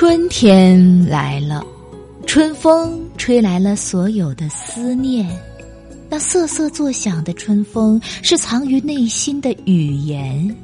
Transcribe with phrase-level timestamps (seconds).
[0.00, 1.66] 春天来了，
[2.24, 5.28] 春风吹来了所有的思念。
[6.08, 10.56] 那瑟瑟作响的春风，是藏于内心的语言。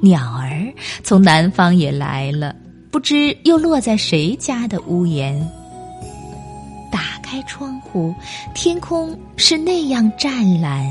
[0.00, 0.72] 鸟儿
[1.02, 2.54] 从南方也来了，
[2.88, 5.36] 不知又落在谁家的屋檐。
[6.92, 8.14] 打开窗户，
[8.54, 10.88] 天空是那样湛蓝。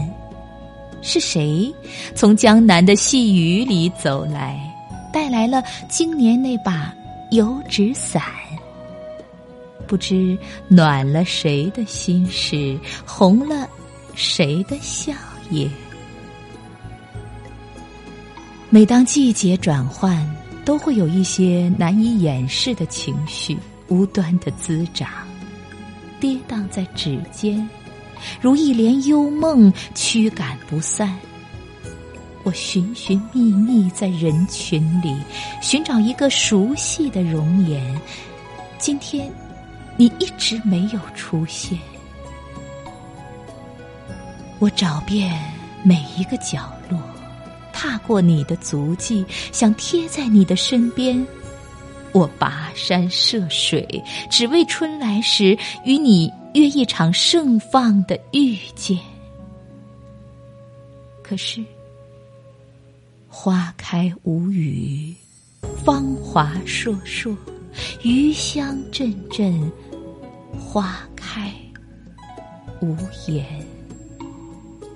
[1.01, 1.73] 是谁
[2.13, 4.59] 从江南的细雨里走来，
[5.13, 6.93] 带来了今年那把
[7.31, 8.21] 油纸伞？
[9.87, 13.69] 不知暖了谁的心事，红了
[14.15, 15.13] 谁的笑
[15.51, 15.69] 靥。
[18.69, 20.27] 每当季节转换，
[20.65, 25.07] 都会有一些难以掩饰的情绪无端的滋长，
[26.19, 27.67] 跌宕在指尖。
[28.41, 31.15] 如一帘幽梦，驱赶不散。
[32.45, 35.17] 我寻寻觅觅在人群里，
[35.63, 37.99] 寻找一个熟悉的容颜。
[38.77, 39.31] 今天，
[39.97, 41.75] 你一直没有出现。
[44.59, 45.33] 我找遍
[45.83, 46.99] 每一个角落，
[47.73, 51.25] 踏过你的足迹，想贴在你的身边。
[52.11, 53.85] 我跋山涉水，
[54.29, 56.31] 只为春来时与你。
[56.53, 58.97] 约一场盛放的遇见，
[61.21, 61.61] 可是
[63.37, 65.13] 花开无语，
[65.83, 67.35] 芳华烁烁，
[68.01, 69.71] 余香阵阵，
[70.57, 71.53] 花开
[72.81, 72.95] 无
[73.27, 73.45] 言。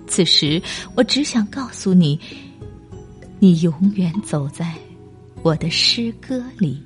[0.07, 0.59] 此时，
[0.95, 2.17] 我只想告诉你，
[3.39, 4.73] 你永远走在
[5.43, 6.81] 我的诗歌里，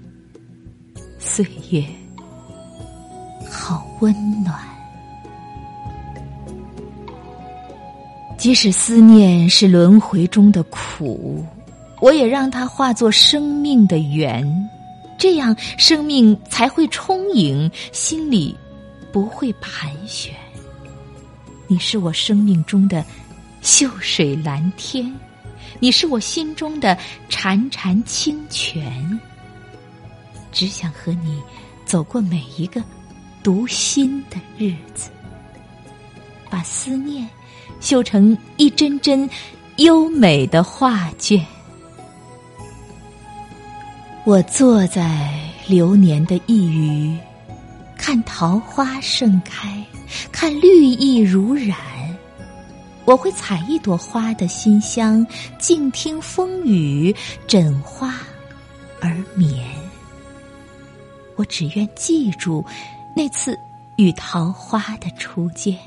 [1.19, 1.85] 岁月。
[3.47, 4.11] 好温
[4.43, 4.59] 暖，
[8.43, 11.45] 即使思念是轮回中的苦，
[12.01, 14.69] 我也让它化作生命的源，
[15.17, 18.53] 这样生命才会充盈，心里
[19.13, 20.33] 不会盘旋。
[21.67, 23.01] 你是我生命中的
[23.61, 25.09] 秀水蓝天，
[25.79, 26.97] 你是我心中的
[27.29, 29.17] 潺潺清泉，
[30.51, 31.41] 只想和你
[31.85, 32.83] 走过每一个。
[33.41, 35.09] 读心的日子，
[36.49, 37.25] 把思念
[37.79, 39.29] 绣成一帧帧
[39.77, 41.45] 优美的画卷。
[44.25, 45.37] 我坐在
[45.67, 47.17] 流年的一隅，
[47.97, 49.83] 看桃花盛开，
[50.31, 51.77] 看绿意如染。
[53.05, 55.25] 我会采一朵花的馨香，
[55.59, 57.13] 静听风雨，
[57.47, 58.15] 枕花
[59.01, 59.67] 而眠。
[61.35, 62.63] 我只愿记住。
[63.15, 63.59] 那次
[63.97, 65.77] 与桃花的初见，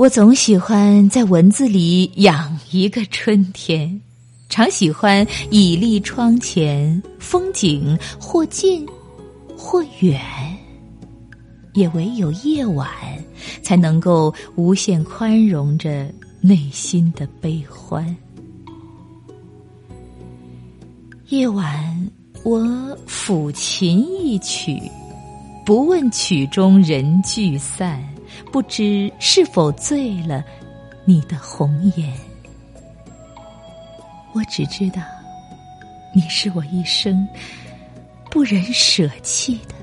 [0.00, 4.00] 我总喜欢在文字里养一个春天，
[4.48, 8.88] 常喜欢倚立窗前，风景或近
[9.54, 10.18] 或远，
[11.74, 12.88] 也唯有夜晚
[13.60, 18.16] 才能够无限宽容着内心的悲欢。
[21.28, 22.10] 夜晚。
[22.42, 22.66] 我
[23.06, 24.80] 抚琴一曲，
[25.66, 28.02] 不问曲中人聚散，
[28.52, 30.44] 不知是否醉了
[31.04, 32.12] 你的红颜。
[34.32, 35.02] 我只知道
[36.14, 37.26] 你是我一生
[38.30, 39.74] 不忍舍弃的。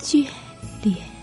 [0.00, 0.26] 眷
[0.82, 1.13] 恋。